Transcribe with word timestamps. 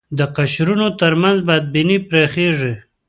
د 0.17 0.19
قشرونو 0.35 0.87
تر 0.99 1.13
منځ 1.21 1.37
بدبینۍ 1.47 1.97
پراخېږي 2.07 2.73